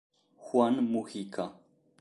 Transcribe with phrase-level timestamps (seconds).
[0.47, 1.45] Juan Mujica